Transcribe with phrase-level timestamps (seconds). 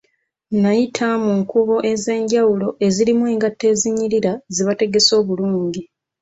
[0.61, 5.81] Nayita mu nkuubo ezenjawulo ezirimu engatto ezinyirira zebategese obulungi.